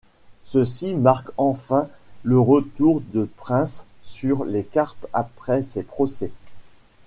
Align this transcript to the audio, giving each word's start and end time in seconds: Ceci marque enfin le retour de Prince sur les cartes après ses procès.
Ceci 0.45 0.95
marque 0.95 1.29
enfin 1.37 1.87
le 2.23 2.39
retour 2.39 3.01
de 3.13 3.29
Prince 3.37 3.85
sur 4.03 4.45
les 4.45 4.63
cartes 4.65 5.05
après 5.13 5.61
ses 5.61 5.83
procès. 5.83 6.31